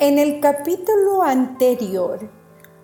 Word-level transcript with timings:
En 0.00 0.16
el 0.16 0.38
capítulo 0.38 1.24
anterior 1.24 2.20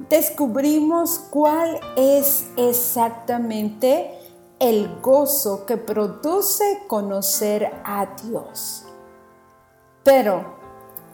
descubrimos 0.08 1.20
cuál 1.30 1.78
es 1.96 2.50
exactamente 2.56 4.10
el 4.58 5.00
gozo 5.00 5.64
que 5.64 5.76
produce 5.76 6.82
conocer 6.88 7.70
a 7.84 8.06
Dios. 8.20 8.86
Pero, 10.02 10.56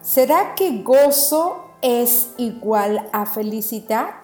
¿será 0.00 0.54
que 0.54 0.82
gozo 0.82 1.66
es 1.82 2.30
igual 2.38 3.06
a 3.12 3.26
felicidad? 3.26 4.14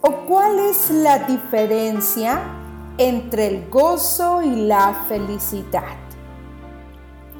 ¿O 0.00 0.12
cuál 0.28 0.60
es 0.60 0.90
la 0.90 1.18
diferencia 1.18 2.40
entre 2.98 3.48
el 3.48 3.68
gozo 3.68 4.42
y 4.42 4.54
la 4.54 5.06
felicidad? 5.08 5.96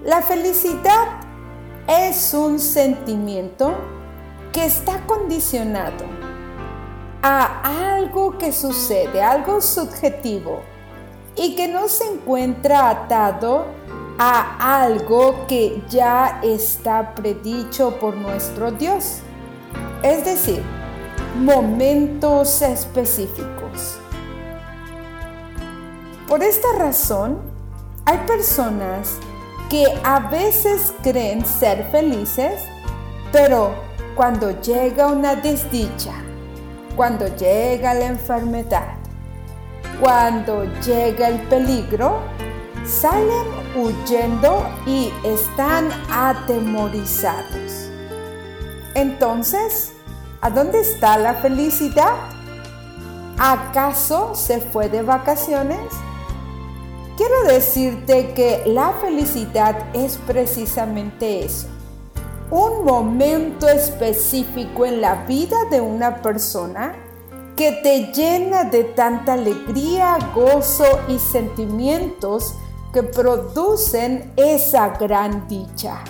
La 0.02 0.22
felicidad 0.22 1.27
es 1.88 2.34
un 2.34 2.60
sentimiento 2.60 3.74
que 4.52 4.66
está 4.66 5.06
condicionado 5.06 6.04
a 7.22 7.94
algo 7.94 8.36
que 8.36 8.52
sucede, 8.52 9.22
algo 9.22 9.62
subjetivo 9.62 10.60
y 11.34 11.56
que 11.56 11.66
no 11.66 11.88
se 11.88 12.04
encuentra 12.04 12.90
atado 12.90 13.66
a 14.18 14.82
algo 14.82 15.46
que 15.46 15.82
ya 15.88 16.40
está 16.42 17.14
predicho 17.14 17.98
por 17.98 18.14
nuestro 18.16 18.70
Dios. 18.70 19.20
Es 20.02 20.24
decir, 20.24 20.62
momentos 21.38 22.60
específicos. 22.60 23.98
Por 26.26 26.42
esta 26.42 26.68
razón, 26.78 27.38
hay 28.04 28.18
personas 28.26 29.18
que 29.68 29.84
a 30.02 30.20
veces 30.20 30.94
creen 31.02 31.44
ser 31.44 31.84
felices, 31.90 32.62
pero 33.32 33.74
cuando 34.14 34.60
llega 34.60 35.08
una 35.08 35.36
desdicha, 35.36 36.14
cuando 36.96 37.28
llega 37.36 37.94
la 37.94 38.06
enfermedad, 38.06 38.94
cuando 40.00 40.64
llega 40.80 41.28
el 41.28 41.40
peligro, 41.48 42.20
salen 42.86 43.46
huyendo 43.76 44.66
y 44.86 45.12
están 45.24 45.90
atemorizados. 46.10 47.90
Entonces, 48.94 49.92
¿a 50.40 50.50
dónde 50.50 50.80
está 50.80 51.18
la 51.18 51.34
felicidad? 51.34 52.14
¿Acaso 53.38 54.34
se 54.34 54.60
fue 54.60 54.88
de 54.88 55.02
vacaciones? 55.02 55.78
Quiero 57.28 57.52
decirte 57.52 58.32
que 58.32 58.62
la 58.64 58.90
felicidad 59.02 59.76
es 59.92 60.16
precisamente 60.16 61.44
eso. 61.44 61.66
Un 62.50 62.86
momento 62.86 63.68
específico 63.68 64.86
en 64.86 65.02
la 65.02 65.26
vida 65.26 65.58
de 65.70 65.82
una 65.82 66.22
persona 66.22 66.96
que 67.54 67.72
te 67.82 68.14
llena 68.14 68.64
de 68.64 68.84
tanta 68.84 69.34
alegría, 69.34 70.16
gozo 70.34 70.86
y 71.06 71.18
sentimientos 71.18 72.54
que 72.94 73.02
producen 73.02 74.32
esa 74.36 74.88
gran 74.96 75.46
dicha. 75.48 76.02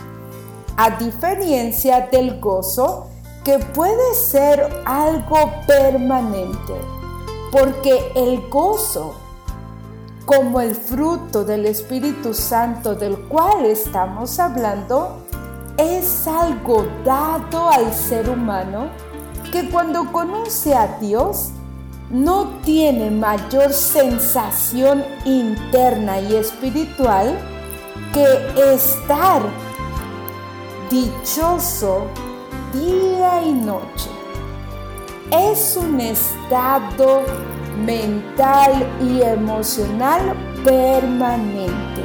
A 0.77 0.91
diferencia 0.91 2.09
del 2.13 2.39
gozo 2.39 3.09
que 3.43 3.59
puede 3.59 4.15
ser 4.15 4.69
algo 4.85 5.51
permanente, 5.67 6.75
porque 7.51 8.13
el 8.15 8.49
gozo 8.49 9.17
como 10.29 10.61
el 10.61 10.75
fruto 10.75 11.43
del 11.43 11.65
Espíritu 11.65 12.35
Santo 12.35 12.95
del 12.95 13.17
cual 13.17 13.65
estamos 13.65 14.39
hablando, 14.39 15.23
es 15.79 16.29
algo 16.29 16.87
dado 17.03 17.71
al 17.71 17.95
ser 17.95 18.29
humano 18.29 18.91
que 19.51 19.71
cuando 19.71 20.13
conoce 20.13 20.75
a 20.75 20.99
Dios 21.01 21.49
no 22.11 22.59
tiene 22.63 23.11
mayor 23.11 23.73
sensación 23.73 25.03
interna 25.25 26.21
y 26.21 26.35
espiritual 26.35 27.39
que 28.13 28.75
estar 28.75 29.41
dichoso 30.91 32.03
día 32.75 33.45
y 33.47 33.53
noche. 33.55 34.11
Es 35.31 35.75
un 35.75 35.99
estado 36.03 37.23
mental 37.85 38.87
y 39.01 39.23
emocional 39.23 40.37
permanente. 40.65 42.03